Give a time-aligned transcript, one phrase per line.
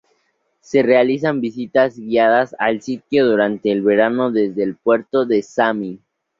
[0.61, 5.99] Se realizan visitas guiadas al sitio durante el verano desde el puerto de Sami.